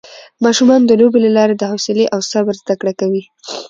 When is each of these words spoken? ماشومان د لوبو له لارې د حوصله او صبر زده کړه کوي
ماشومان 0.45 0.81
د 0.85 0.91
لوبو 0.99 1.17
له 1.25 1.29
لارې 1.37 1.55
د 1.57 1.63
حوصله 1.71 2.05
او 2.13 2.19
صبر 2.31 2.53
زده 2.61 2.75
کړه 2.81 2.93
کوي 2.99 3.23